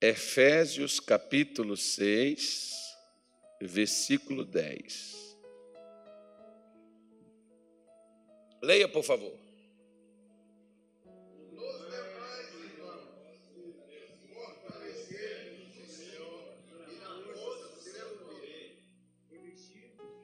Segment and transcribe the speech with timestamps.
[0.00, 2.96] Efésios capítulo 6,
[3.60, 5.36] versículo 10.
[8.62, 9.36] Leia, por favor.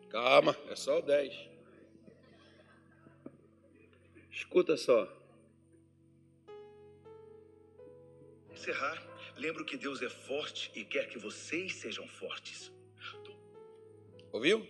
[0.08, 1.34] Calma, é só o 10.
[4.30, 5.12] Escuta só.
[8.52, 12.72] Encerrar, lembro que Deus é forte e quer que vocês sejam fortes.
[14.32, 14.66] Ouviu?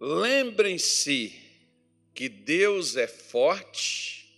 [0.00, 1.38] Lembrem-se
[2.14, 4.32] que Deus é forte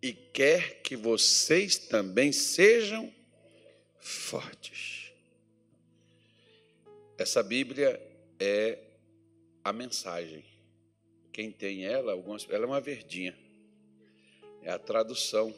[0.00, 3.12] e quer que vocês também sejam
[3.98, 5.10] fortes.
[7.18, 8.00] Essa Bíblia
[8.38, 8.78] é
[9.64, 10.44] a mensagem.
[11.32, 13.36] Quem tem ela, algumas, ela é uma verdinha.
[14.64, 15.54] É a tradução.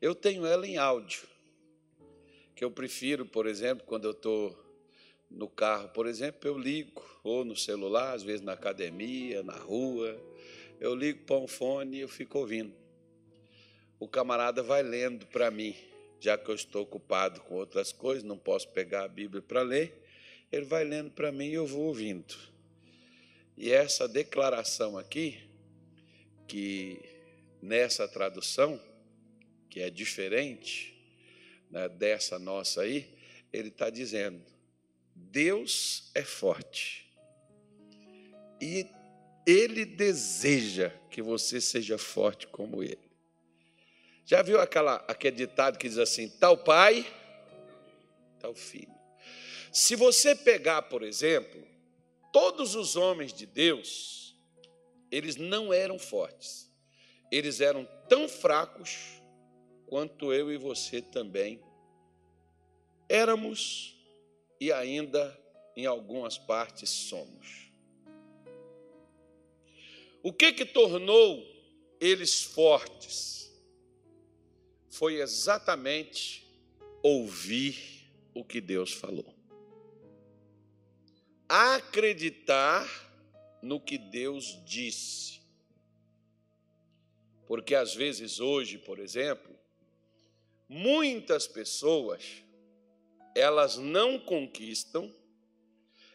[0.00, 1.26] Eu tenho ela em áudio,
[2.54, 4.56] que eu prefiro, por exemplo, quando eu estou
[5.28, 10.16] no carro, por exemplo, eu ligo, ou no celular, às vezes na academia, na rua,
[10.78, 12.72] eu ligo para um fone e eu fico ouvindo.
[13.98, 15.74] O camarada vai lendo para mim,
[16.20, 20.00] já que eu estou ocupado com outras coisas, não posso pegar a Bíblia para ler,
[20.52, 22.36] ele vai lendo para mim e eu vou ouvindo.
[23.56, 25.40] E essa declaração aqui,
[26.46, 27.15] que
[27.60, 28.80] nessa tradução,
[29.68, 30.94] que é diferente
[31.70, 33.14] né, dessa nossa aí,
[33.52, 34.42] ele está dizendo:
[35.14, 37.06] Deus é forte.
[38.60, 38.86] E
[39.46, 43.06] Ele deseja que você seja forte como Ele.
[44.24, 47.06] Já viu aquela, aquele ditado que diz assim: tal pai,
[48.40, 48.94] tal filho.
[49.72, 51.62] Se você pegar, por exemplo,
[52.32, 54.34] todos os homens de Deus,
[55.10, 56.70] eles não eram fortes.
[57.30, 59.22] Eles eram tão fracos
[59.86, 61.60] quanto eu e você também
[63.08, 63.96] éramos
[64.60, 65.38] e ainda
[65.76, 67.70] em algumas partes somos.
[70.22, 71.44] O que que tornou
[72.00, 73.52] eles fortes?
[74.90, 76.46] Foi exatamente
[77.02, 79.34] ouvir o que Deus falou.
[81.48, 82.88] Acreditar
[83.62, 85.40] no que Deus disse.
[87.46, 89.54] Porque às vezes hoje, por exemplo,
[90.68, 92.42] muitas pessoas
[93.36, 95.12] elas não conquistam,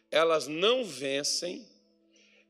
[0.10, 1.68] elas não vencem,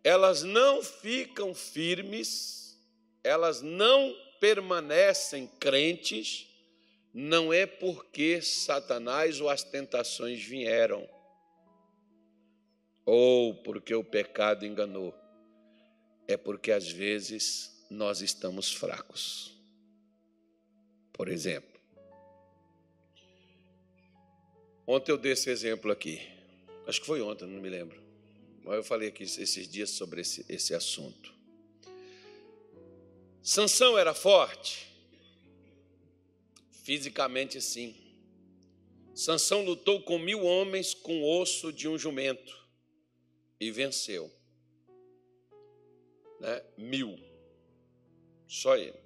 [0.01, 2.79] elas não ficam firmes,
[3.21, 6.47] elas não permanecem crentes,
[7.13, 11.07] não é porque Satanás ou as tentações vieram,
[13.05, 15.13] ou porque o pecado enganou,
[16.29, 19.53] é porque às vezes nós estamos fracos.
[21.13, 21.71] Por exemplo,
[24.91, 26.19] Ontem eu dei esse exemplo aqui.
[26.85, 27.97] Acho que foi ontem, não me lembro.
[28.61, 31.33] Mas eu falei aqui esses dias sobre esse, esse assunto.
[33.41, 34.87] Sansão era forte?
[36.83, 37.95] Fisicamente, sim.
[39.15, 42.67] Sansão lutou com mil homens com osso de um jumento
[43.61, 44.29] e venceu.
[46.41, 46.63] Né?
[46.77, 47.30] Mil.
[48.51, 48.99] Só ele.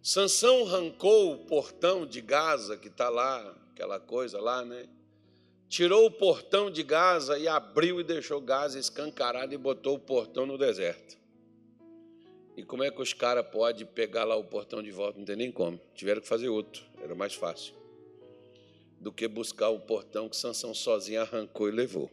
[0.00, 4.88] Sansão arrancou o portão de Gaza que está lá aquela coisa lá, né?
[5.68, 10.46] Tirou o portão de Gaza e abriu e deixou Gaza escancarado e botou o portão
[10.46, 11.18] no deserto.
[12.56, 15.18] E como é que os caras podem pegar lá o portão de volta?
[15.18, 15.80] Não tem nem como.
[15.92, 17.74] Tiveram que fazer outro, era mais fácil.
[19.00, 22.08] Do que buscar o portão que Sansão sozinho arrancou e levou.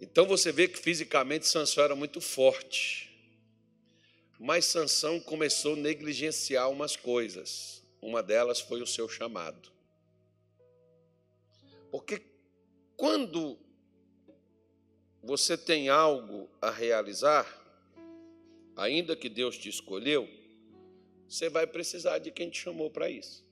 [0.00, 3.05] Então você vê que fisicamente Sansão era muito forte.
[4.38, 7.82] Mas Sansão começou a negligenciar umas coisas.
[8.00, 9.70] Uma delas foi o seu chamado.
[11.90, 12.22] Porque
[12.96, 13.58] quando
[15.22, 17.46] você tem algo a realizar,
[18.76, 20.28] ainda que Deus te escolheu,
[21.28, 23.44] você vai precisar de quem te chamou para isso.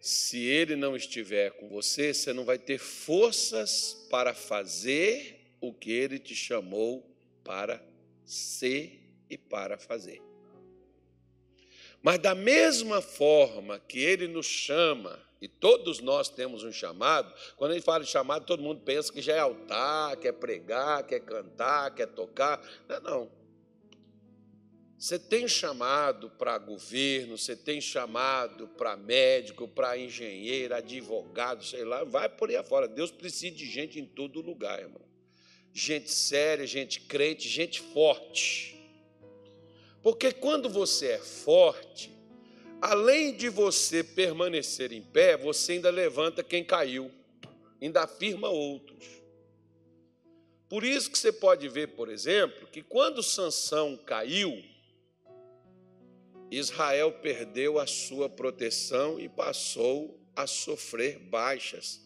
[0.00, 5.92] Se ele não estiver com você, você não vai ter forças para fazer o que
[5.92, 7.06] ele te chamou
[7.44, 7.84] para
[8.24, 8.99] ser
[9.30, 10.20] e para fazer.
[12.02, 17.32] Mas da mesma forma que ele nos chama e todos nós temos um chamado.
[17.56, 21.20] Quando gente fala de chamado, todo mundo pensa que já é altar, quer pregar, quer
[21.20, 22.60] cantar, quer tocar.
[22.88, 23.40] Não, não.
[24.98, 32.04] Você tem chamado para governo, você tem chamado para médico, para engenheiro, advogado, sei lá,
[32.04, 32.86] vai por aí afora.
[32.86, 35.00] Deus precisa de gente em todo lugar, irmão.
[35.72, 38.79] Gente séria, gente crente, gente forte.
[40.02, 42.10] Porque quando você é forte,
[42.80, 47.10] além de você permanecer em pé, você ainda levanta quem caiu,
[47.80, 49.04] ainda afirma outros.
[50.68, 54.62] Por isso que você pode ver, por exemplo, que quando Sansão caiu,
[56.50, 62.00] Israel perdeu a sua proteção e passou a sofrer baixas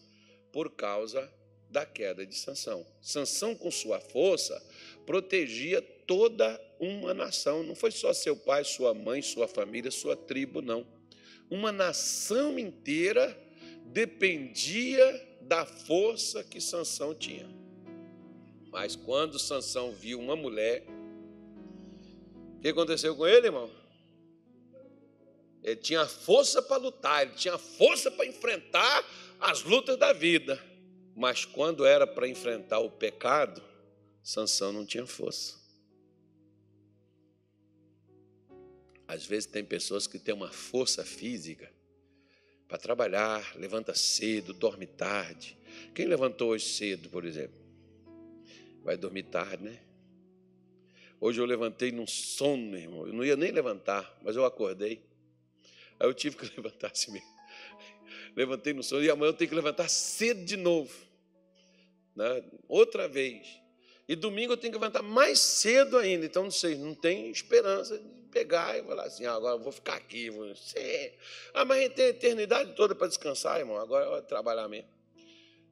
[0.51, 1.31] por causa
[1.69, 2.85] da queda de Sansão.
[3.01, 4.61] Sansão com sua força
[5.05, 10.61] protegia toda uma nação, não foi só seu pai, sua mãe, sua família, sua tribo,
[10.61, 10.85] não.
[11.49, 13.37] Uma nação inteira
[13.85, 17.47] dependia da força que Sansão tinha.
[18.71, 20.83] Mas quando Sansão viu uma mulher,
[22.57, 23.69] o que aconteceu com ele, irmão?
[25.63, 29.03] Ele tinha força para lutar, ele tinha força para enfrentar
[29.39, 30.61] as lutas da vida.
[31.15, 33.63] Mas quando era para enfrentar o pecado,
[34.21, 35.64] Sansão não tinha força.
[39.07, 41.71] Às vezes tem pessoas que têm uma força física
[42.67, 45.57] para trabalhar, levanta cedo, dorme tarde.
[45.93, 47.59] Quem levantou hoje cedo, por exemplo?
[48.83, 49.79] Vai dormir tarde, né?
[51.19, 53.07] Hoje eu levantei num sono, irmão.
[53.07, 55.03] Eu não ia nem levantar, mas eu acordei.
[55.99, 57.35] Aí eu tive que levantar assim mesmo.
[58.35, 60.93] Levantei no sono e amanhã eu tenho que levantar cedo de novo.
[62.15, 62.43] Né?
[62.67, 63.59] Outra vez.
[64.07, 66.25] E domingo eu tenho que levantar mais cedo ainda.
[66.25, 69.71] Então, não sei, não tem esperança de pegar e falar assim, ah, agora eu vou
[69.71, 70.29] ficar aqui.
[70.29, 70.45] Vou...
[71.53, 73.77] Ah, mas a gente tem a eternidade toda para descansar, irmão.
[73.77, 74.89] Agora eu vou trabalhar mesmo.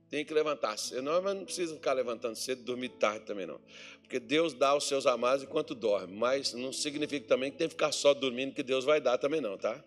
[0.10, 1.01] Tem que levantar cedo.
[1.01, 3.60] Não, mas não precisa ficar levantando cedo e dormir tarde também, não.
[4.01, 6.15] Porque Deus dá aos seus amados enquanto dorme.
[6.15, 9.42] Mas não significa também que tem que ficar só dormindo que Deus vai dar também,
[9.42, 9.83] não, tá?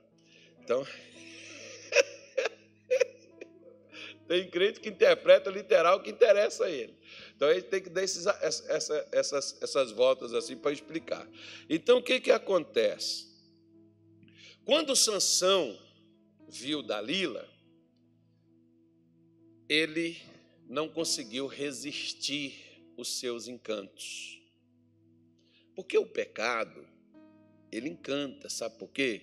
[0.63, 0.87] Então.
[4.27, 6.95] tem crente que interpreta literal o que interessa a ele.
[7.35, 11.29] Então a gente tem que dar esses, essa, essas, essas voltas assim para explicar.
[11.69, 13.27] Então o que, que acontece?
[14.65, 15.79] Quando Sansão
[16.49, 17.49] viu Dalila,
[19.69, 20.17] ele
[20.69, 24.41] não conseguiu resistir os seus encantos.
[25.75, 26.87] Porque o pecado,
[27.71, 29.21] ele encanta, sabe por quê?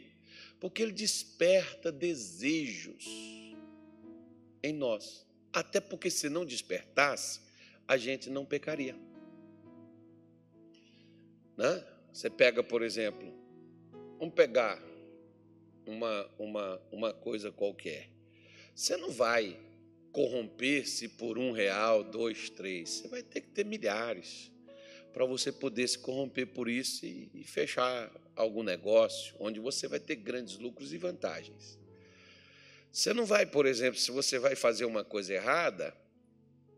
[0.59, 3.42] Porque ele desperta desejos
[4.63, 5.25] em nós.
[5.51, 7.41] Até porque se não despertasse,
[7.87, 8.95] a gente não pecaria.
[11.57, 11.85] Né?
[12.11, 13.31] Você pega, por exemplo,
[14.17, 14.81] vamos pegar
[15.85, 18.09] uma, uma, uma coisa qualquer.
[18.73, 19.59] Você não vai
[20.11, 22.89] corromper-se por um real, dois, três.
[22.89, 24.51] Você vai ter que ter milhares
[25.11, 29.99] para você poder se corromper por isso e, e fechar algum negócio onde você vai
[29.99, 31.77] ter grandes lucros e vantagens.
[32.93, 35.97] Você não vai, por exemplo, se você vai fazer uma coisa errada,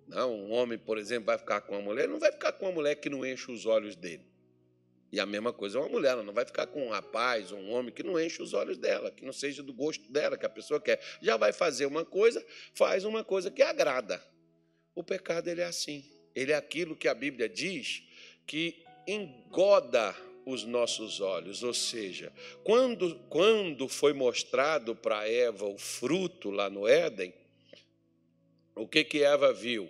[0.08, 2.72] não, um homem, por exemplo, vai ficar com uma mulher, não vai ficar com uma
[2.72, 4.26] mulher que não enche os olhos dele.
[5.12, 7.60] E a mesma coisa é uma mulher, ela não vai ficar com um rapaz ou
[7.60, 10.46] um homem que não enche os olhos dela, que não seja do gosto dela, que
[10.46, 11.02] a pessoa quer.
[11.22, 14.26] Já vai fazer uma coisa, faz uma coisa que agrada.
[14.96, 16.10] O pecado ele é assim.
[16.34, 18.04] Ele é aquilo que a Bíblia diz
[18.48, 20.16] que engoda
[20.46, 22.32] os nossos olhos, ou seja,
[22.64, 27.34] quando, quando foi mostrado para Eva o fruto lá no Éden,
[28.76, 29.90] o que que Eva viu?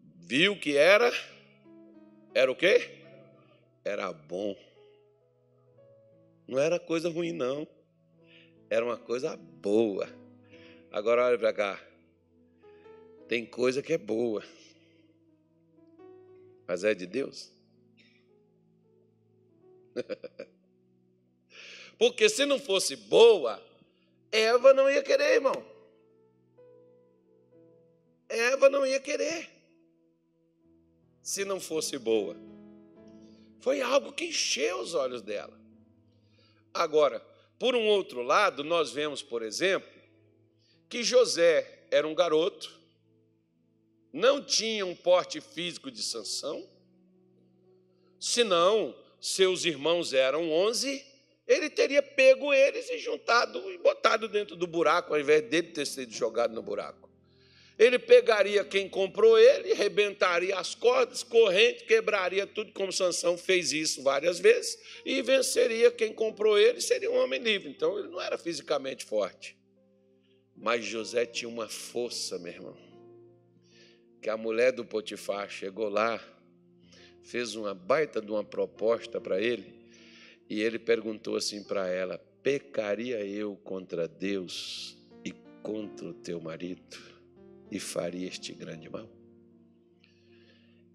[0.00, 1.12] Viu que era
[2.34, 2.88] era o quê?
[3.84, 4.56] Era bom.
[6.46, 7.66] Não era coisa ruim não.
[8.70, 10.08] Era uma coisa boa.
[10.92, 11.84] Agora olha para cá.
[13.26, 14.44] Tem coisa que é boa.
[16.66, 17.50] Mas é de Deus?
[21.98, 23.62] Porque se não fosse boa,
[24.30, 25.64] Eva não ia querer, irmão.
[28.28, 29.48] Eva não ia querer
[31.22, 32.36] se não fosse boa.
[33.60, 35.58] Foi algo que encheu os olhos dela.
[36.72, 37.20] Agora,
[37.58, 39.90] por um outro lado, nós vemos, por exemplo,
[40.88, 42.78] que José era um garoto,
[44.12, 46.66] não tinha um porte físico de sanção,
[48.18, 51.04] senão seus irmãos eram onze,
[51.46, 55.86] ele teria pego eles e juntado e botado dentro do buraco, ao invés dele ter
[55.86, 57.08] sido jogado no buraco.
[57.78, 64.02] Ele pegaria quem comprou ele, rebentaria as cordas, corrente, quebraria tudo, como Sansão fez isso
[64.02, 67.70] várias vezes, e venceria quem comprou ele, seria um homem livre.
[67.70, 69.56] Então ele não era fisicamente forte.
[70.56, 72.76] Mas José tinha uma força, meu irmão.
[74.20, 76.20] Que a mulher do Potifar chegou lá,
[77.28, 79.74] fez uma baita de uma proposta para ele,
[80.48, 85.32] e ele perguntou assim para ela: Pecaria eu contra Deus e
[85.62, 87.18] contra o teu marido?
[87.70, 89.08] e faria este grande mal.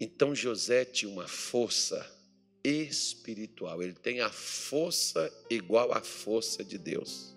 [0.00, 2.04] Então José tinha uma força
[2.62, 3.82] espiritual.
[3.82, 7.34] Ele tem a força igual à força de Deus.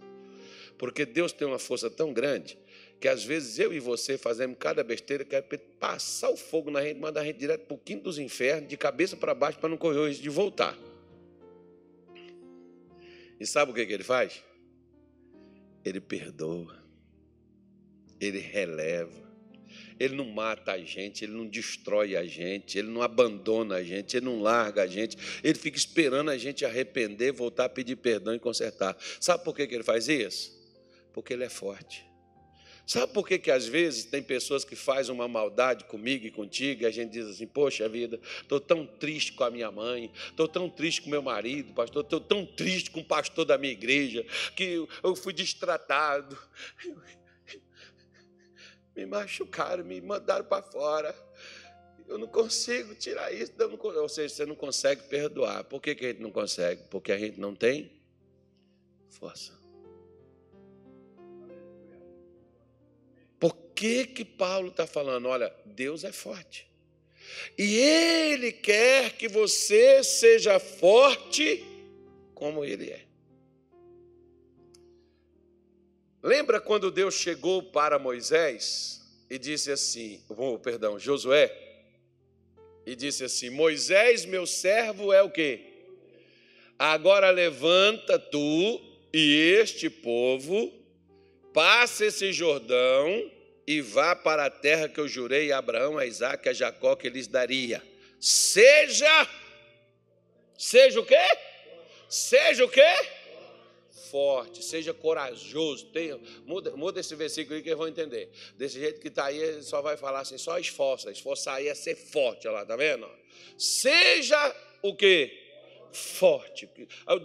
[0.77, 2.57] Porque Deus tem uma força tão grande
[2.99, 6.81] que às vezes eu e você fazemos cada besteira que é passar o fogo na
[6.81, 9.69] gente, mandar a gente direto para o quinto dos infernos, de cabeça para baixo, para
[9.69, 10.77] não correr o risco de voltar.
[13.39, 14.43] E sabe o que, que ele faz?
[15.85, 16.83] Ele perdoa,
[18.19, 19.27] ele releva,
[19.99, 24.17] ele não mata a gente, ele não destrói a gente, ele não abandona a gente,
[24.17, 28.33] ele não larga a gente, ele fica esperando a gente arrepender, voltar a pedir perdão
[28.33, 28.97] e consertar.
[29.21, 30.57] Sabe por que, que ele faz isso?
[31.13, 32.06] Porque ele é forte.
[32.87, 36.83] Sabe por que, que às vezes tem pessoas que fazem uma maldade comigo e contigo,
[36.83, 40.47] e a gente diz assim, poxa vida, estou tão triste com a minha mãe, estou
[40.47, 44.25] tão triste com meu marido, pastor, estou tão triste com o pastor da minha igreja,
[44.55, 46.37] que eu fui destratado.
[48.95, 51.15] Me machucaram, me mandaram para fora.
[52.07, 53.53] Eu não consigo tirar isso.
[53.55, 55.65] Não, ou seja, você não consegue perdoar.
[55.65, 56.81] Por que, que a gente não consegue?
[56.89, 57.91] Porque a gente não tem
[59.07, 59.56] força.
[63.77, 65.27] Que que Paulo está falando?
[65.27, 66.67] Olha, Deus é forte.
[67.55, 71.63] E Ele quer que você seja forte
[72.33, 73.05] como Ele é.
[76.23, 81.55] Lembra quando Deus chegou para Moisés e disse assim, oh, perdão, Josué,
[82.83, 85.61] e disse assim: Moisés, meu servo, é o quê?
[86.79, 88.81] Agora levanta tu
[89.13, 90.73] e este povo,
[91.53, 93.36] passa esse Jordão
[93.67, 97.09] e vá para a terra que eu jurei a Abraão, a Isaac a Jacó que
[97.09, 97.83] lhes daria.
[98.17, 99.27] Seja,
[100.57, 101.27] seja o quê?
[102.07, 102.95] Seja o quê?
[104.09, 105.87] Forte, seja corajoso.
[105.87, 108.31] Tenha, muda, muda esse versículo aí que eu vou entender.
[108.55, 111.11] Desse jeito que está aí, ele só vai falar assim: só esforça.
[111.11, 113.09] Esforçar aí é ser forte, olha lá, tá vendo?
[113.57, 115.46] Seja o quê?
[115.97, 116.69] Forte.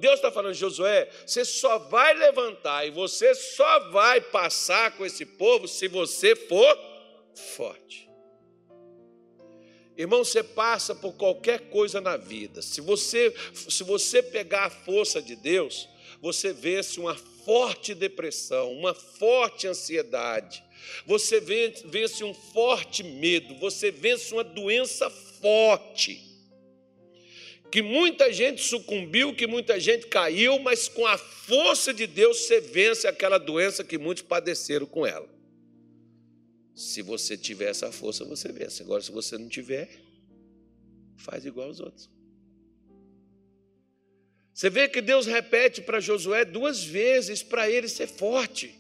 [0.01, 5.27] Deus está falando, Josué, você só vai levantar e você só vai passar com esse
[5.27, 6.79] povo se você for
[7.35, 8.09] forte.
[9.97, 12.63] Irmão, você passa por qualquer coisa na vida.
[12.63, 15.89] Se você, se você pegar a força de Deus,
[16.21, 20.65] você vence uma forte depressão, uma forte ansiedade.
[21.07, 21.41] Você
[21.85, 26.32] vence um forte medo, você vence uma doença forte
[27.73, 32.61] que muita gente sucumbiu, que muita gente caiu, mas com a força de Deus você
[32.61, 35.27] vence aquela doença que muitos padeceram com ela.
[36.75, 38.83] Se você tiver essa força, você vence.
[38.83, 39.89] Agora, se você não tiver,
[41.17, 42.11] faz igual aos outros.
[44.53, 48.79] Você vê que Deus repete para Josué duas vezes para ele ser forte.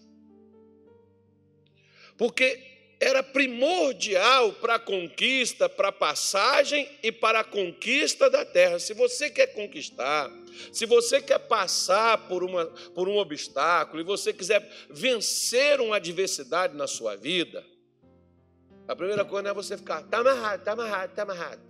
[2.19, 2.72] Porque
[3.02, 8.78] era primordial para a conquista, para a passagem e para a conquista da terra.
[8.78, 10.30] Se você quer conquistar,
[10.73, 16.76] se você quer passar por, uma, por um obstáculo e você quiser vencer uma adversidade
[16.76, 17.66] na sua vida,
[18.87, 21.62] a primeira coisa é você ficar, está amarrado, está amarrado, está amarrado.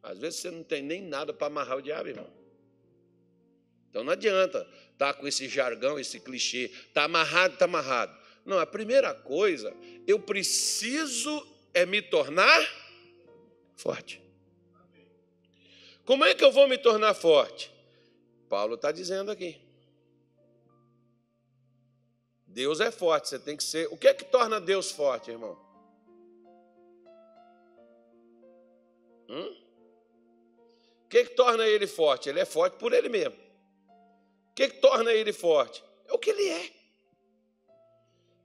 [0.00, 2.30] Às vezes você não tem nem nada para amarrar o diabo, irmão.
[3.90, 4.58] Então não adianta
[4.92, 8.21] estar tá com esse jargão, esse clichê, está amarrado, está amarrado.
[8.44, 9.74] Não, a primeira coisa,
[10.06, 12.60] eu preciso é me tornar
[13.76, 14.20] forte.
[16.04, 17.72] Como é que eu vou me tornar forte?
[18.48, 19.60] Paulo está dizendo aqui.
[22.46, 23.88] Deus é forte, você tem que ser.
[23.90, 25.58] O que é que torna Deus forte, irmão?
[29.28, 29.56] Hum?
[31.06, 32.28] O que é que torna ele forte?
[32.28, 33.36] Ele é forte por ele mesmo.
[34.50, 35.82] O que é que torna ele forte?
[36.06, 36.81] É o que ele é.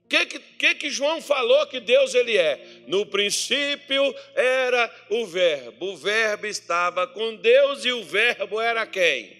[0.07, 2.85] O que, que, que João falou que Deus ele é?
[2.87, 9.35] No princípio era o verbo, o verbo estava com Deus e o verbo era quem?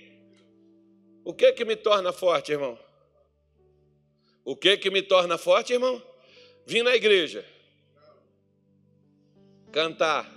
[1.24, 2.78] O que que me torna forte, irmão?
[4.44, 6.04] O que que me torna forte, irmão?
[6.66, 7.46] Vim na igreja,
[9.72, 10.30] cantar,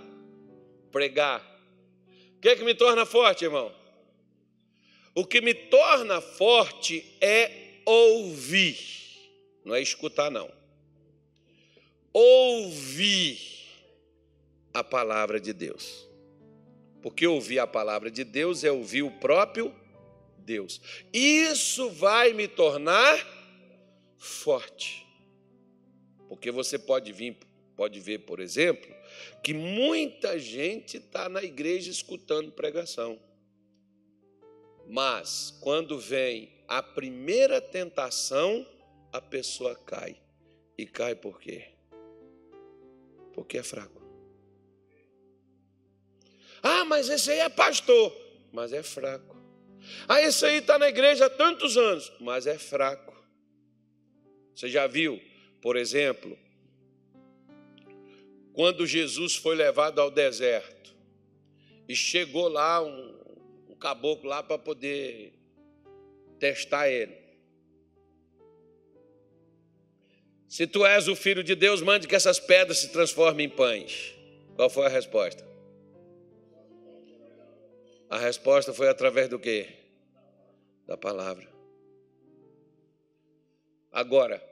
[0.93, 1.41] pregar.
[2.37, 3.69] O que que me torna forte, irmão?
[5.13, 9.01] O que me torna forte é ouvir.
[9.63, 10.51] Não é escutar, não.
[12.13, 13.39] Ouvir
[14.73, 16.07] a palavra de Deus.
[17.01, 19.73] Porque ouvir a palavra de Deus é ouvir o próprio
[20.37, 20.81] Deus.
[21.13, 23.25] Isso vai me tornar
[24.17, 25.05] forte.
[26.27, 27.37] Porque você pode vir,
[27.75, 28.89] pode ver, por exemplo,
[29.43, 33.19] que muita gente está na igreja escutando pregação.
[34.87, 38.65] Mas quando vem a primeira tentação,
[39.11, 40.17] a pessoa cai.
[40.77, 41.69] E cai por quê?
[43.33, 44.01] Porque é fraco.
[46.63, 48.15] Ah, mas esse aí é pastor,
[48.51, 49.35] mas é fraco.
[50.07, 53.11] Ah, esse aí está na igreja há tantos anos, mas é fraco.
[54.53, 55.19] Você já viu,
[55.61, 56.37] por exemplo,
[58.53, 60.95] quando Jesus foi levado ao deserto
[61.87, 63.19] e chegou lá um,
[63.69, 65.33] um caboclo lá para poder
[66.39, 67.20] testar ele.
[70.51, 74.13] Se tu és o filho de Deus, mande que essas pedras se transformem em pães.
[74.53, 75.47] Qual foi a resposta?
[78.09, 79.69] A resposta foi através do quê?
[80.85, 81.49] Da palavra.
[83.93, 84.43] Agora,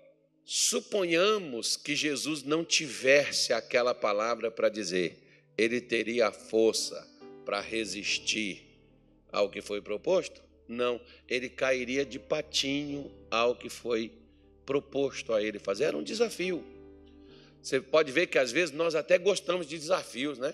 [0.45, 7.05] suponhamos que Jesus não tivesse aquela palavra para dizer, ele teria a força
[7.43, 8.63] para resistir
[9.33, 10.41] ao que foi proposto?
[10.65, 14.13] Não, ele cairia de patinho ao que foi
[14.69, 15.85] proposto a ele fazer.
[15.85, 16.63] Era um desafio.
[17.59, 20.53] Você pode ver que às vezes nós até gostamos de desafios, né?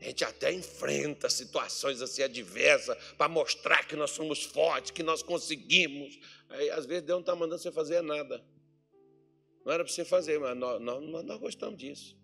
[0.00, 5.22] A gente até enfrenta situações assim adversas para mostrar que nós somos fortes, que nós
[5.22, 6.18] conseguimos.
[6.48, 8.42] Aí às vezes Deus não está mandando você fazer nada.
[9.62, 12.16] Não era para você fazer, mas nós, nós, nós gostamos disso.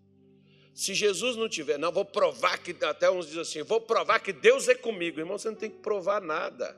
[0.73, 4.33] Se Jesus não tiver, não, vou provar que, até uns dizem assim, vou provar que
[4.33, 5.19] Deus é comigo.
[5.19, 6.75] Irmão, você não tem que provar nada.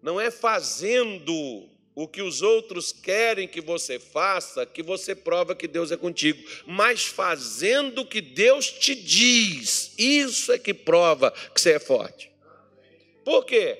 [0.00, 1.68] Não é fazendo
[2.00, 6.40] o que os outros querem que você faça que você prova que Deus é contigo,
[6.64, 12.30] mas fazendo o que Deus te diz, isso é que prova que você é forte.
[13.24, 13.76] Por quê?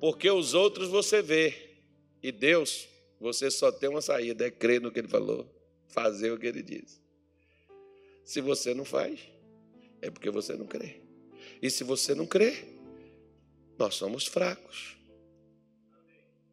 [0.00, 1.76] Porque os outros você vê,
[2.22, 2.88] e Deus,
[3.20, 5.46] você só tem uma saída, é crer no que Ele falou,
[5.86, 6.98] fazer o que Ele diz.
[8.24, 9.20] Se você não faz,
[10.00, 11.02] é porque você não crê.
[11.60, 12.56] E se você não crê,
[13.78, 14.99] nós somos fracos.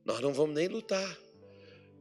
[0.07, 1.19] Nós não vamos nem lutar.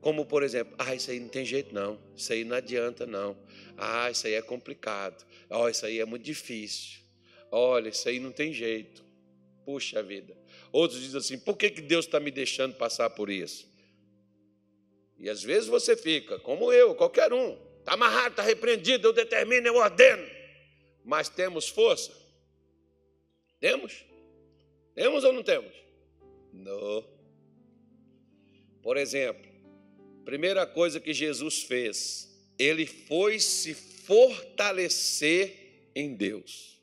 [0.01, 3.37] Como, por exemplo, ah, isso aí não tem jeito não, isso aí não adianta não.
[3.77, 5.27] Ah, isso aí é complicado.
[5.51, 7.01] Oh, isso aí é muito difícil.
[7.51, 9.05] Olha, isso aí não tem jeito.
[9.65, 10.39] Puxa vida.
[10.71, 13.69] Outros dizem assim, por que, que Deus está me deixando passar por isso?
[15.19, 19.67] E às vezes você fica, como eu, qualquer um, está amarrado, está repreendido, eu determino,
[19.67, 20.25] eu ordeno.
[21.05, 22.13] Mas temos força?
[23.59, 24.05] Temos?
[24.95, 25.75] Temos ou não temos?
[26.53, 27.16] Não.
[28.87, 29.51] Por exemplo,
[30.25, 36.81] primeira coisa que Jesus fez, ele foi se fortalecer em Deus.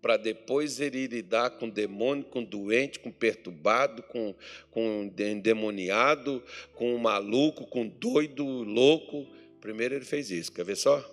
[0.00, 4.32] Para depois ele lidar com demônio, com doente, com perturbado, com,
[4.70, 6.40] com endemoniado,
[6.74, 9.26] com maluco, com doido, louco.
[9.60, 10.52] Primeiro ele fez isso.
[10.52, 11.04] Quer ver só?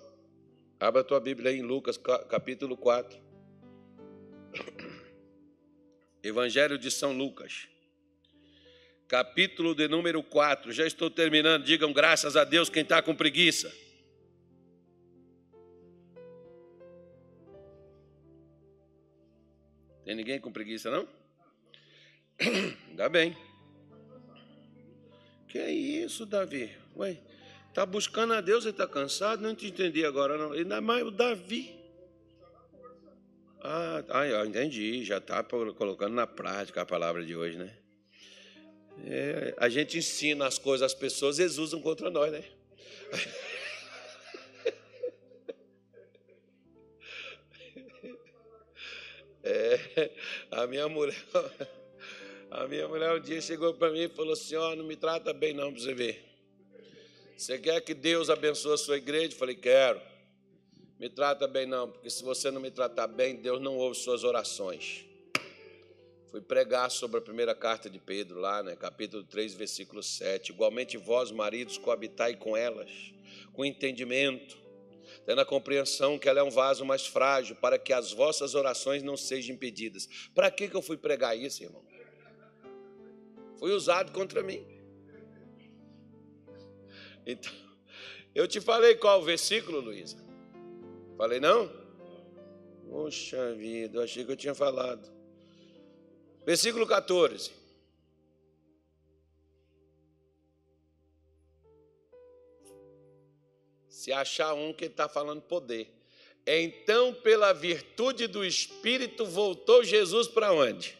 [0.78, 3.18] Abra a tua Bíblia aí em Lucas capítulo 4.
[6.22, 7.68] Evangelho de São Lucas
[9.08, 10.70] capítulo de número 4.
[10.70, 11.64] Já estou terminando.
[11.64, 13.74] Digam graças a Deus quem está com preguiça.
[20.04, 21.08] Tem ninguém com preguiça, não?
[22.88, 23.36] Ainda bem.
[25.48, 26.70] Que é isso, Davi?
[26.96, 27.18] Ué,
[27.68, 29.42] está buscando a Deus e está cansado?
[29.42, 30.52] Não te entendi agora, não.
[30.52, 31.74] Ainda mais o Davi.
[33.60, 35.04] Ah, ah entendi.
[35.04, 37.74] Já está colocando na prática a palavra de hoje, né?
[39.04, 42.44] É, a gente ensina as coisas às pessoas, eles usam contra nós, né?
[49.50, 50.10] É,
[50.50, 51.16] a minha mulher,
[52.50, 54.94] a minha mulher um dia chegou para mim e falou assim: ó, oh, não me
[54.94, 56.28] trata bem não para você ver.
[57.34, 59.32] Você quer que Deus abençoe a sua igreja?
[59.32, 60.02] Eu falei, quero.
[60.98, 64.24] Me trata bem não, porque se você não me tratar bem, Deus não ouve suas
[64.24, 65.07] orações.
[66.30, 70.52] Fui pregar sobre a primeira carta de Pedro, lá, né, capítulo 3, versículo 7.
[70.52, 72.90] Igualmente vós, maridos, coabitai com elas,
[73.54, 74.58] com entendimento,
[75.24, 79.02] tendo a compreensão que ela é um vaso mais frágil, para que as vossas orações
[79.02, 80.06] não sejam impedidas.
[80.34, 81.82] Para que, que eu fui pregar isso, irmão?
[83.58, 84.66] Foi usado contra mim.
[87.24, 87.52] Então,
[88.34, 90.18] eu te falei qual o versículo, Luísa?
[91.16, 91.70] Falei não?
[92.88, 95.17] Poxa vida, eu achei que eu tinha falado.
[96.44, 97.52] Versículo 14.
[103.88, 105.92] Se achar um que está falando poder.
[106.46, 110.96] Então, pela virtude do Espírito, voltou Jesus para onde?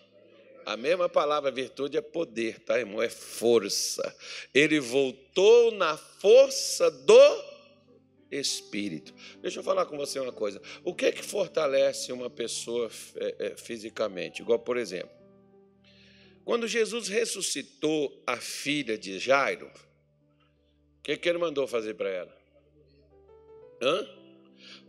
[0.67, 3.01] A mesma palavra virtude é poder, tá, irmão?
[3.01, 4.15] É força.
[4.53, 7.45] Ele voltou na força do
[8.31, 9.15] Espírito.
[9.41, 10.61] Deixa eu falar com você uma coisa.
[10.85, 14.43] O que é que fortalece uma pessoa é, é, fisicamente?
[14.43, 15.09] Igual, por exemplo,
[16.49, 22.35] quando Jesus ressuscitou a filha de Jairo, o que, que ele mandou fazer para ela?
[23.83, 24.09] Hã?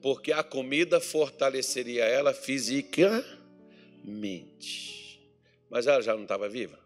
[0.01, 5.21] Porque a comida fortaleceria ela fisicamente.
[5.69, 6.79] Mas ela já não estava viva.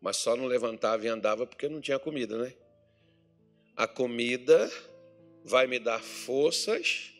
[0.00, 2.54] Mas só não levantava e andava porque não tinha comida, né?
[3.74, 4.70] A comida
[5.44, 7.12] vai me dar forças,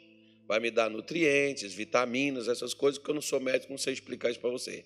[0.46, 4.30] vai me dar nutrientes, vitaminas, essas coisas que eu não sou médico, não sei explicar
[4.30, 4.85] isso para você.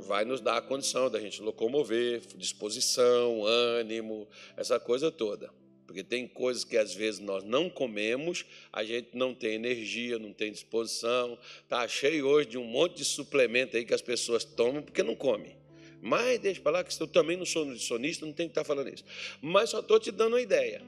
[0.00, 5.50] Vai nos dar a condição da gente locomover, disposição, ânimo, essa coisa toda.
[5.86, 10.32] Porque tem coisas que às vezes nós não comemos, a gente não tem energia, não
[10.32, 11.36] tem disposição.
[11.64, 15.16] Está cheio hoje de um monte de suplemento aí que as pessoas tomam porque não
[15.16, 15.56] comem.
[16.00, 18.88] Mas deixa para lá que eu também não sou nutricionista, não tenho que estar falando
[18.88, 19.04] isso.
[19.42, 20.80] Mas só estou te dando uma ideia.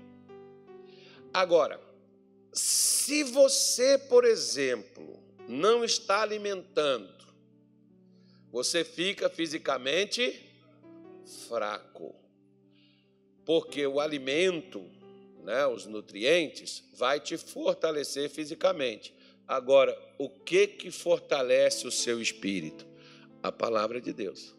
[1.34, 1.80] Agora,
[2.52, 7.21] se você, por exemplo, não está alimentando,
[8.52, 10.38] você fica fisicamente
[11.48, 12.14] fraco.
[13.46, 14.84] Porque o alimento,
[15.42, 19.14] né, os nutrientes, vai te fortalecer fisicamente.
[19.48, 22.86] Agora, o que que fortalece o seu espírito?
[23.42, 24.54] A palavra de Deus.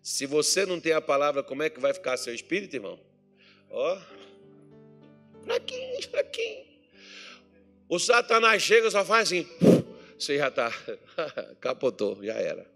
[0.00, 2.98] Se você não tem a palavra, como é que vai ficar seu espírito, irmão?
[3.68, 6.64] Ó, oh, fraquinho, fraquinho.
[7.88, 9.46] O Satanás chega só faz assim,
[10.24, 10.72] você já está,
[11.60, 12.66] capotou, já era.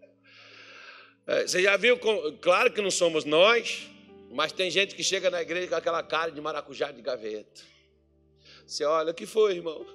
[1.26, 1.98] É, você já viu,
[2.40, 3.88] claro que não somos nós,
[4.30, 7.62] mas tem gente que chega na igreja com aquela cara de maracujá de gaveta.
[8.66, 9.85] Você olha, o que foi, irmão?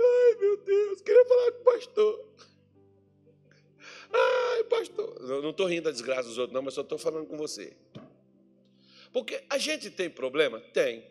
[0.00, 2.28] Ai, meu Deus, queria falar com o pastor.
[4.12, 5.16] Ai, pastor.
[5.20, 7.76] Eu não estou rindo da desgraça dos outros, não, mas só estou falando com você.
[9.12, 10.60] Porque a gente tem problema?
[10.72, 11.04] Tem.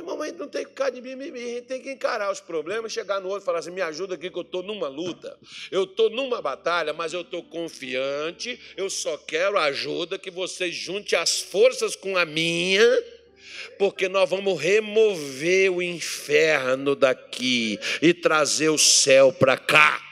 [0.00, 2.92] Mas, gente não tem que ficar de mimimi, a gente tem que encarar os problemas,
[2.92, 5.38] chegar no outro e falar assim: me ajuda aqui que eu estou numa luta,
[5.70, 11.14] eu estou numa batalha, mas eu estou confiante, eu só quero ajuda que você junte
[11.14, 12.86] as forças com a minha,
[13.78, 20.11] porque nós vamos remover o inferno daqui e trazer o céu para cá.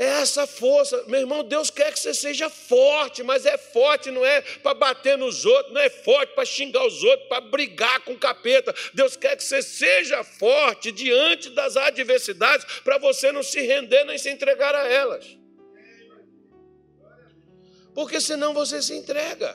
[0.00, 1.44] É essa força, meu irmão.
[1.44, 5.74] Deus quer que você seja forte, mas é forte não é para bater nos outros,
[5.74, 8.74] não é forte para xingar os outros, para brigar com o capeta.
[8.94, 14.16] Deus quer que você seja forte diante das adversidades, para você não se render nem
[14.16, 15.36] se entregar a elas.
[17.94, 19.54] Porque senão você se entrega.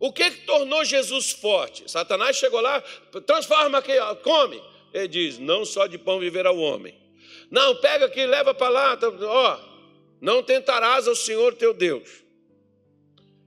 [0.00, 1.90] O que, que tornou Jesus forte?
[1.90, 2.82] Satanás chegou lá,
[3.26, 3.92] transforma aqui,
[4.22, 4.62] come.
[4.94, 6.98] Ele diz: não só de pão viverá o homem.
[7.50, 9.73] Não, pega aqui, leva para lá, ó,
[10.20, 12.24] não tentarás ao Senhor teu Deus.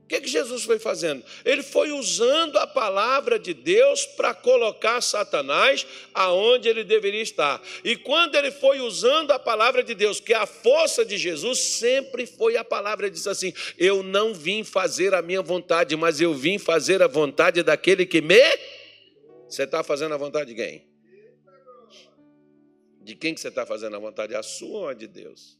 [0.07, 1.21] O que, que Jesus foi fazendo?
[1.43, 7.61] Ele foi usando a palavra de Deus para colocar Satanás aonde ele deveria estar.
[7.83, 11.59] E quando ele foi usando a palavra de Deus, que é a força de Jesus
[11.59, 16.21] sempre foi a palavra, ele disse assim: Eu não vim fazer a minha vontade, mas
[16.21, 18.39] eu vim fazer a vontade daquele que me.
[19.49, 20.87] Você está fazendo a vontade de quem?
[23.01, 24.33] De quem que você está fazendo a vontade?
[24.33, 25.56] A sua ou a de Deus?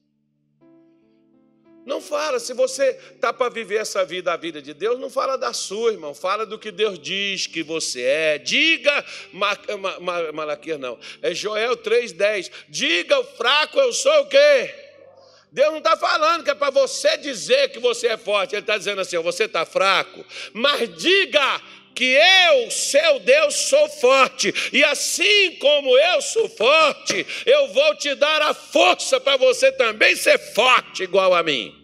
[1.88, 5.38] Não fala, se você está para viver essa vida, a vida de Deus, não fala
[5.38, 6.13] da sua, irmão.
[6.13, 8.38] Fala do que Deus diz que você é.
[8.38, 9.06] Diga,
[10.34, 12.52] Malaquias não, é Joel 3,10.
[12.67, 14.76] Diga o fraco, eu sou o quê?
[15.50, 18.54] Deus não está falando que é para você dizer que você é forte.
[18.54, 21.62] Ele está dizendo assim: você está fraco, mas diga
[21.95, 28.13] que eu, seu Deus, sou forte, e assim como eu sou forte, eu vou te
[28.13, 31.76] dar a força para você também ser forte igual a mim.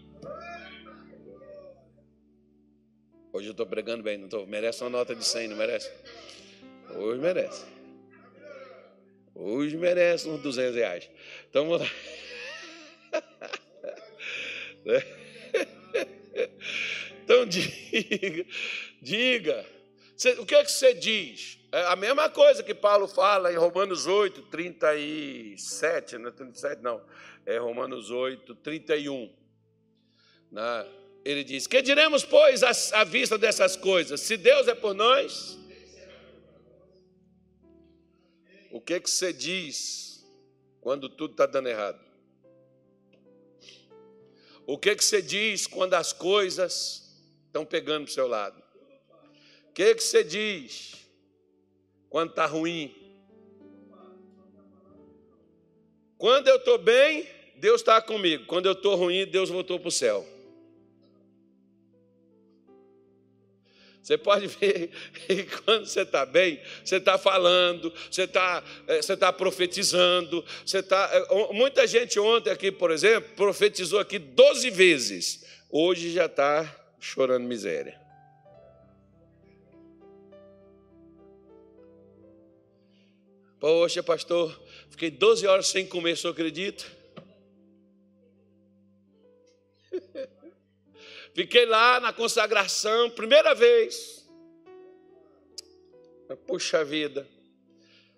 [3.34, 4.46] Hoje eu estou pregando bem, não estou?
[4.46, 5.92] Merece uma nota de 100, não merece?
[6.92, 7.66] Hoje merece.
[9.34, 11.10] Hoje merece uns 200 reais.
[11.50, 11.82] Então vamos
[14.86, 15.02] lá.
[17.24, 18.46] Então diga,
[19.02, 19.66] diga
[20.38, 21.58] o que é que você diz?
[21.72, 27.04] É a mesma coisa que Paulo fala em Romanos 8, 37, não é 37, não,
[27.48, 29.34] é Romanos 8, 31.
[30.52, 30.86] Né?
[31.24, 34.20] Ele diz: Que diremos, pois, à vista dessas coisas?
[34.22, 35.58] Se Deus é por nós,
[38.72, 40.26] o que, que você diz
[40.82, 42.04] quando tudo está dando errado?
[44.66, 47.04] O que, que você diz quando as coisas
[47.48, 48.62] estão pegando para o seu lado?
[49.70, 50.96] O que, que você diz
[52.10, 52.94] quando está ruim?
[56.18, 58.46] Quando eu estou bem, Deus está comigo.
[58.46, 60.33] Quando eu estou ruim, Deus voltou para o céu.
[64.04, 69.16] Você pode ver que quando você está bem, você está falando, você está eh, você
[69.16, 71.10] tá profetizando, você está.
[71.14, 75.46] Eh, muita gente ontem aqui, por exemplo, profetizou aqui 12 vezes.
[75.70, 77.98] Hoje já está chorando miséria.
[83.58, 86.84] Poxa, pastor, fiquei 12 horas sem comer, senhor acredita?
[91.34, 94.24] Fiquei lá na consagração, primeira vez.
[96.48, 97.28] Puxa vida.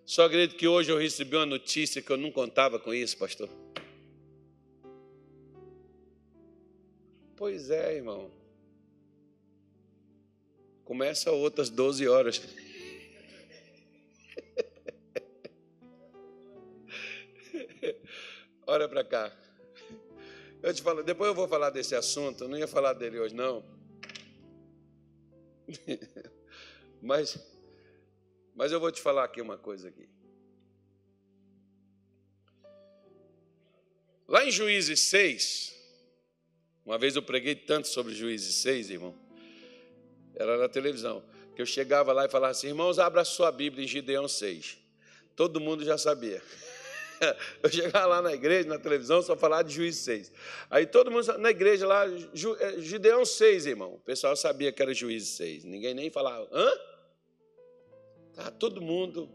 [0.06, 3.50] Só acredito que hoje eu recebi uma notícia que eu não contava com isso, pastor.
[7.36, 8.32] Pois é, irmão.
[10.84, 12.42] Começa outras 12 horas.
[18.68, 19.45] Olha para cá.
[20.66, 23.36] Eu te falo, depois eu vou falar desse assunto, eu não ia falar dele hoje,
[23.36, 23.64] não.
[27.00, 27.38] mas,
[28.56, 30.10] mas eu vou te falar aqui uma coisa aqui.
[34.28, 35.76] Lá em Juízes 6,
[36.84, 39.16] uma vez eu preguei tanto sobre Juízes 6, irmão.
[40.34, 41.24] Era na televisão.
[41.56, 44.80] Que eu chegava lá e falava assim, irmãos, abra a sua Bíblia em Gideão 6.
[45.36, 46.42] Todo mundo já sabia.
[47.64, 50.32] Eu chegava lá na igreja, na televisão, só falava de Juiz 6.
[50.70, 53.94] Aí todo mundo na igreja lá, é, Gideão 6, irmão.
[53.94, 55.64] O pessoal sabia que era Juiz 6.
[55.64, 56.72] Ninguém nem falava, hã?
[58.34, 59.30] Tá todo mundo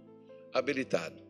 [0.52, 1.29] habilitado.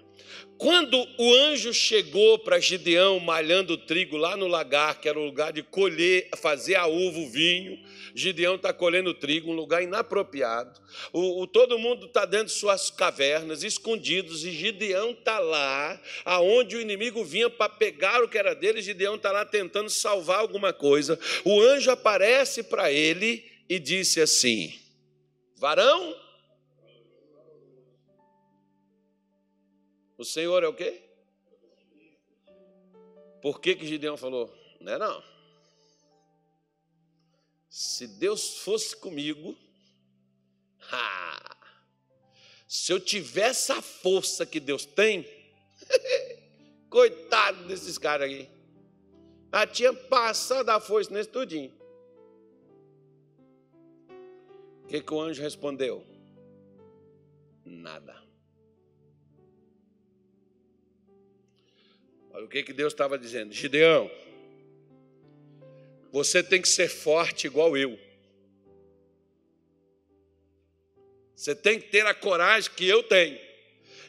[0.61, 5.54] Quando o anjo chegou para Gideão malhando trigo lá no lagar, que era o lugar
[5.54, 7.78] de colher, fazer a uva, o vinho,
[8.14, 10.78] Gideão está colhendo trigo, um lugar inapropriado.
[11.14, 16.76] O, o todo mundo está dentro de suas cavernas, escondidos, e Gideão está lá, aonde
[16.76, 20.74] o inimigo vinha para pegar o que era dele, Gideão está lá tentando salvar alguma
[20.74, 21.18] coisa.
[21.42, 24.74] O anjo aparece para ele e disse assim:
[25.56, 26.14] Varão,
[30.20, 31.00] O Senhor é o quê?
[33.40, 34.54] Por que, que Gideão falou?
[34.78, 35.24] Não é não.
[37.70, 39.56] Se Deus fosse comigo,
[40.92, 41.56] ha,
[42.68, 45.26] se eu tivesse a força que Deus tem,
[46.90, 48.46] coitado desses caras aqui.
[49.50, 51.72] Ah, tinha passado a força nesse tudinho.
[54.85, 56.06] O que, que o anjo respondeu?
[57.64, 58.29] Nada.
[62.40, 64.11] Olha o que, que Deus estava dizendo: Gideão,
[66.11, 67.98] você tem que ser forte igual eu.
[71.37, 73.38] Você tem que ter a coragem que eu tenho.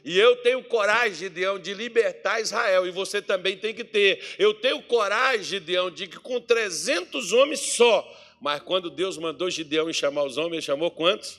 [0.05, 2.87] E eu tenho coragem, Gideão, de libertar Israel.
[2.87, 4.23] E você também tem que ter.
[4.39, 8.37] Eu tenho coragem, Gideão, de que com 300 homens só.
[8.39, 11.37] Mas quando Deus mandou Gideão chamar os homens, ele chamou quantos?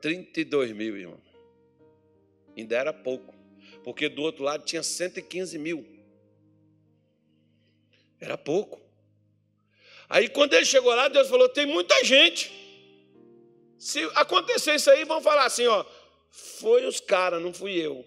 [0.00, 1.20] 32 mil, irmão.
[2.56, 3.39] Ainda era pouco
[3.82, 5.86] porque do outro lado tinha 115 mil.
[8.20, 8.80] Era pouco.
[10.08, 12.50] Aí quando ele chegou lá, Deus falou: tem muita gente.
[13.78, 15.84] Se acontecer isso aí, vão falar assim: ó,
[16.30, 18.04] foi os caras, não fui eu.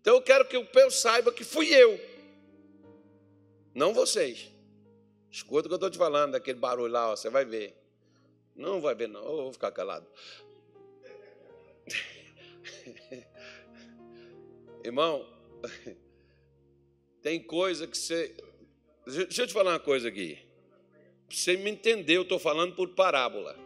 [0.00, 2.00] Então eu quero que o povo saiba que fui eu,
[3.74, 4.50] não vocês.
[5.30, 7.74] Escuta o que eu estou te falando, daquele barulho lá, ó, você vai ver.
[8.54, 10.06] Não vai ver, não, eu vou ficar calado.
[14.84, 15.26] Irmão,
[17.22, 18.34] tem coisa que você.
[19.06, 20.38] Deixa eu te falar uma coisa aqui.
[21.30, 23.58] Você me entendeu, eu estou falando por parábola.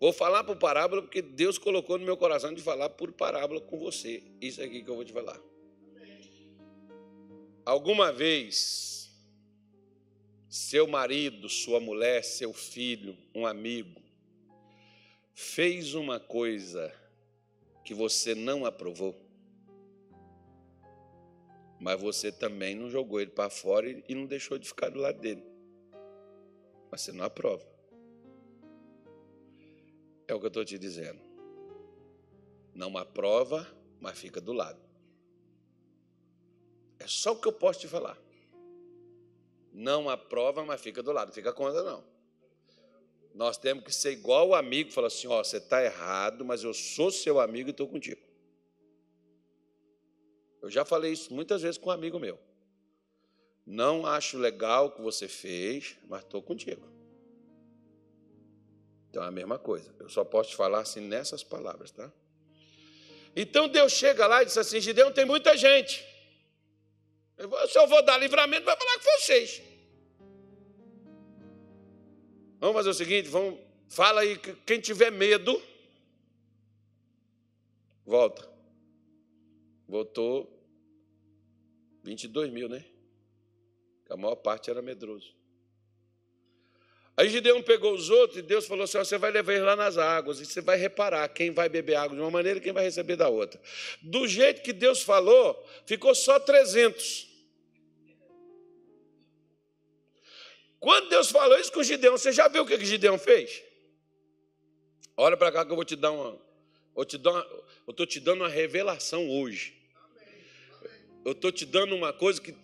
[0.00, 3.78] Vou falar por parábola porque Deus colocou no meu coração de falar por parábola com
[3.78, 4.22] você.
[4.40, 5.40] Isso aqui que eu vou te falar.
[7.64, 9.10] Alguma vez,
[10.48, 14.00] seu marido, sua mulher, seu filho, um amigo,
[15.34, 16.94] fez uma coisa
[17.88, 19.18] que você não aprovou.
[21.80, 25.18] Mas você também não jogou ele para fora e não deixou de ficar do lado
[25.18, 25.42] dele.
[26.90, 27.66] Mas você não aprova.
[30.26, 31.18] É o que eu estou te dizendo.
[32.74, 33.66] Não aprova,
[33.98, 34.82] mas fica do lado.
[36.98, 38.18] É só o que eu posso te falar.
[39.72, 41.32] Não aprova, mas fica do lado.
[41.32, 42.04] Fica contra, não.
[43.34, 46.74] Nós temos que ser igual o amigo, falar assim: ó, você está errado, mas eu
[46.74, 48.20] sou seu amigo e estou contigo.
[50.60, 52.38] Eu já falei isso muitas vezes com um amigo meu.
[53.64, 56.86] Não acho legal o que você fez, mas estou contigo.
[59.10, 59.94] Então é a mesma coisa.
[59.98, 62.12] Eu só posso te falar assim nessas palavras, tá?
[63.36, 66.04] Então Deus chega lá e diz assim: Gideão, tem muita gente.
[67.68, 69.62] Se eu vou dar livramento, vai falar com vocês.
[72.60, 75.60] Vamos fazer o seguinte, vamos, fala aí, quem tiver medo,
[78.04, 78.48] volta.
[79.86, 80.58] Voltou
[82.02, 82.84] 22 mil, né?
[84.10, 85.38] A maior parte era medroso.
[87.16, 89.98] Aí Gideão pegou os outros e Deus falou assim: você vai levar eles lá nas
[89.98, 92.84] águas e você vai reparar quem vai beber água de uma maneira e quem vai
[92.84, 93.60] receber da outra.
[94.00, 97.27] Do jeito que Deus falou, ficou só 300.
[100.80, 103.62] Quando Deus falou isso com Gideão, você já viu o que Gideão fez?
[105.16, 106.38] Olha para cá que eu vou te dar uma.
[106.96, 109.74] Eu estou te dando uma revelação hoje.
[111.24, 112.54] Eu estou te dando uma coisa que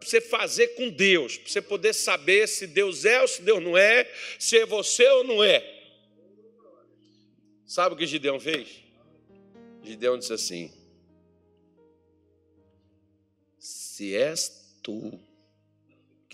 [0.00, 3.76] você fazer com Deus, para você poder saber se Deus é ou se Deus não
[3.76, 5.74] é, se é você ou não é.
[7.64, 8.68] Sabe o que Gideão fez?
[9.82, 10.72] Gideão disse assim:
[13.58, 15.18] Se és tu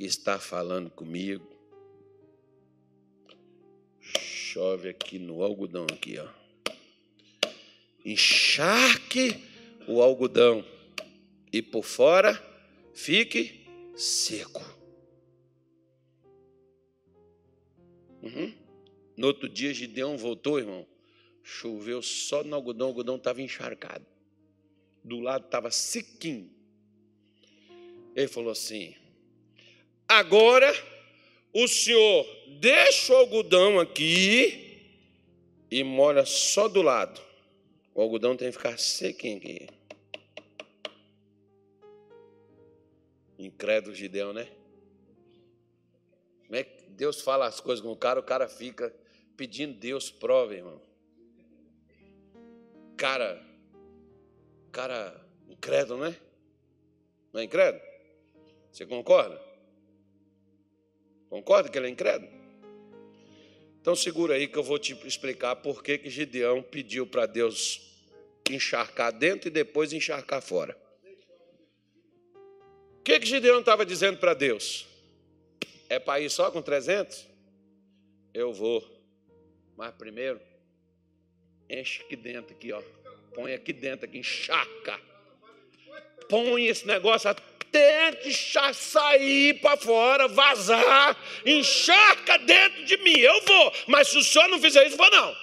[0.02, 1.46] que está falando comigo,
[4.00, 6.28] chove aqui no algodão aqui, ó.
[8.04, 9.40] Encharque
[9.86, 10.64] o algodão
[11.52, 12.34] e por fora
[12.92, 14.60] fique seco.
[18.22, 18.52] Uhum.
[19.16, 20.84] No outro dia, Gideão voltou, irmão.
[21.44, 24.04] Choveu só no algodão, o algodão estava encharcado.
[25.04, 26.50] Do lado estava sequinho.
[28.16, 28.96] Ele falou assim:
[30.12, 30.70] Agora
[31.54, 32.26] o senhor
[32.60, 34.86] deixa o algodão aqui
[35.70, 37.18] e molha só do lado.
[37.94, 39.66] O algodão tem que ficar sequinho aqui.
[43.38, 44.48] Incrédulo Gideão, né?
[46.44, 48.94] Como é que Deus fala as coisas com o cara, o cara fica
[49.34, 50.78] pedindo Deus prova, irmão.
[52.98, 53.42] Cara,
[54.70, 56.14] cara incrédulo, né?
[57.32, 57.82] Não é incrédulo?
[58.70, 59.51] Você concorda?
[61.32, 62.30] Concorda que ele é incrédulo?
[63.80, 67.80] Então segura aí que eu vou te explicar por que, que Gideão pediu para Deus
[68.50, 70.76] encharcar dentro e depois encharcar fora.
[72.98, 74.86] O que, que Gideão estava dizendo para Deus?
[75.88, 77.26] É para ir só com 300?
[78.34, 78.84] Eu vou.
[79.74, 80.38] Mas primeiro,
[81.66, 82.82] enche aqui dentro, aqui, ó.
[83.34, 85.00] Põe aqui dentro, aqui, encharca.
[86.28, 87.30] Põe esse negócio
[87.72, 91.16] até deixar sair para fora, vazar.
[91.44, 93.18] Encharca dentro de mim.
[93.18, 93.72] Eu vou.
[93.86, 95.34] Mas se o senhor não fizer isso, vou não.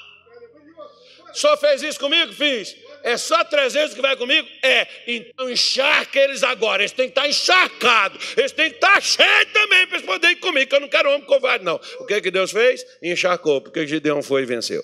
[1.32, 2.32] O senhor fez isso comigo?
[2.34, 2.76] Fiz.
[3.04, 4.48] É só 300 que vai comigo?
[4.62, 4.88] É.
[5.08, 6.84] Então encharca eles agora.
[6.84, 8.38] Eles têm que estar encharcados.
[8.38, 11.22] Eles têm que estar cheios também para eles poderem comigo, que eu não quero homem
[11.22, 11.80] covarde, não.
[12.00, 12.86] O que, que Deus fez?
[13.02, 14.84] Encharcou, porque Gideão foi e venceu.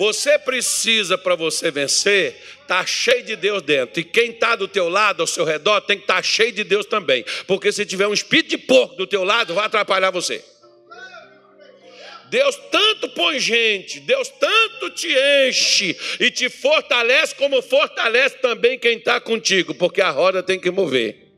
[0.00, 2.34] Você precisa, para você vencer,
[2.66, 4.00] tá cheio de Deus dentro.
[4.00, 6.64] E quem está do teu lado, ao seu redor, tem que estar tá cheio de
[6.64, 7.22] Deus também.
[7.46, 10.42] Porque se tiver um espírito de porco do teu lado, vai atrapalhar você.
[12.30, 15.14] Deus tanto põe gente, Deus tanto te
[15.46, 20.70] enche e te fortalece, como fortalece também quem está contigo, porque a roda tem que
[20.70, 21.28] mover.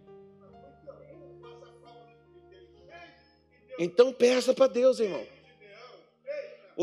[3.76, 5.31] Então peça para Deus, irmão.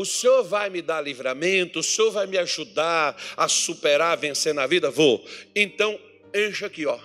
[0.00, 4.54] O Senhor vai me dar livramento, o Senhor vai me ajudar a superar, a vencer
[4.54, 4.90] na vida?
[4.90, 5.22] Vou.
[5.54, 6.00] Então,
[6.34, 6.98] encha aqui, ó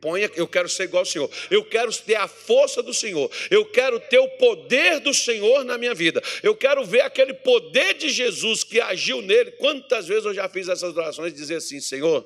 [0.00, 1.30] ponha, eu quero ser igual ao Senhor.
[1.50, 3.30] Eu quero ter a força do Senhor.
[3.50, 6.22] Eu quero ter o poder do Senhor na minha vida.
[6.42, 9.52] Eu quero ver aquele poder de Jesus que agiu nele.
[9.52, 12.22] Quantas vezes eu já fiz essas orações e dizer assim, Senhor,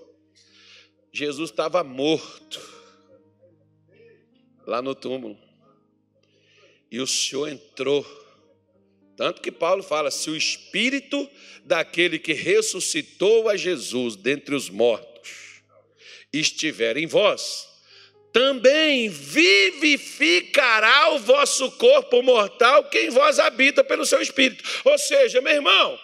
[1.13, 2.61] Jesus estava morto
[4.67, 5.39] lá no túmulo.
[6.91, 8.05] E o Senhor entrou.
[9.19, 11.29] Tanto que Paulo fala: se o espírito
[11.65, 15.59] daquele que ressuscitou a Jesus dentre os mortos
[16.33, 17.67] estiver em vós,
[18.33, 24.63] também vivificará o vosso corpo mortal que em vós habita pelo seu espírito.
[24.85, 25.99] Ou seja, meu irmão,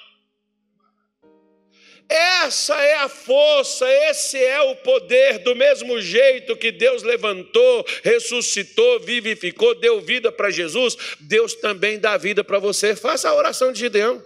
[2.09, 9.01] essa é a força, esse é o poder, do mesmo jeito que Deus levantou, ressuscitou,
[9.01, 12.95] vivificou, deu vida para Jesus, Deus também dá vida para você.
[12.95, 14.23] Faça a oração de Gideão.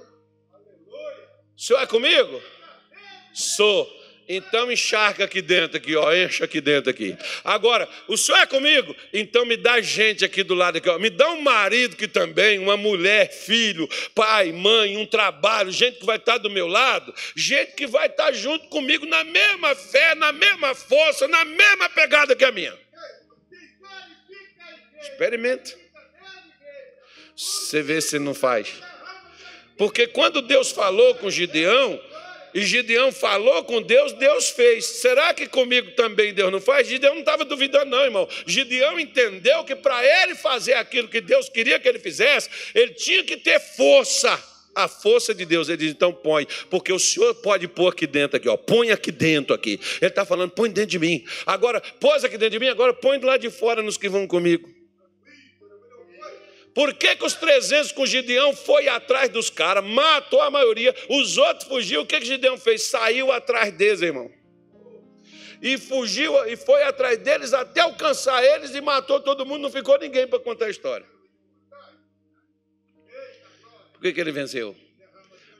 [1.56, 2.42] O senhor é comigo?
[3.32, 3.97] Sou.
[4.28, 7.16] Então encharca aqui dentro, aqui, ó, enche aqui dentro aqui.
[7.42, 8.94] Agora, o senhor é comigo?
[9.10, 10.98] Então me dá gente aqui do lado aqui, ó.
[10.98, 16.04] Me dá um marido que também, uma mulher, filho, pai, mãe, um trabalho, gente que
[16.04, 20.30] vai estar do meu lado, gente que vai estar junto comigo na mesma fé, na
[20.30, 22.76] mesma força, na mesma pegada que a minha.
[25.00, 25.74] Experimenta.
[27.34, 28.74] Você vê se não faz.
[29.78, 31.98] Porque quando Deus falou com Gideão,
[32.58, 34.84] e Gideão falou com Deus, Deus fez.
[34.84, 36.88] Será que comigo também Deus não faz?
[36.88, 38.28] Gideão não estava duvidando, não, irmão.
[38.44, 43.22] Gideão entendeu que para ele fazer aquilo que Deus queria que ele fizesse, ele tinha
[43.22, 44.42] que ter força.
[44.74, 45.68] a força de Deus.
[45.68, 48.56] Ele diz: então põe, porque o Senhor pode pôr aqui dentro, aqui, ó.
[48.56, 49.80] Põe aqui dentro aqui.
[50.00, 51.24] Ele está falando, põe dentro de mim.
[51.46, 54.77] Agora, pôs aqui dentro de mim, agora põe lado de fora nos que vão comigo.
[56.74, 61.36] Por que, que os 300 com Gideão foi atrás dos caras, matou a maioria, os
[61.36, 62.02] outros fugiram?
[62.02, 62.82] O que, que Gideão fez?
[62.84, 64.30] Saiu atrás deles, irmão.
[65.60, 69.98] E fugiu e foi atrás deles até alcançar eles e matou todo mundo, não ficou
[69.98, 71.06] ninguém para contar a história.
[73.92, 74.76] Por que, que ele venceu?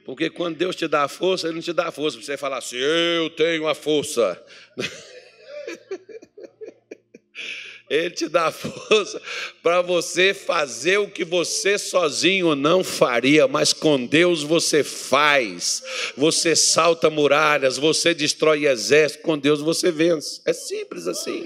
[0.05, 2.37] Porque quando Deus te dá a força, Ele não te dá a força para você
[2.37, 4.43] falar assim, eu tenho a força.
[7.89, 9.21] Ele te dá força
[9.63, 15.81] para você fazer o que você sozinho não faria, mas com Deus você faz.
[16.15, 20.41] Você salta muralhas, você destrói exércitos, com Deus você vence.
[20.45, 21.45] É simples assim.